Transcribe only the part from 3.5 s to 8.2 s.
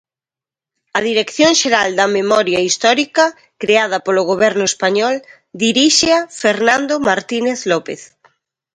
creada polo Goberno español, diríxea Fernando Martínez López.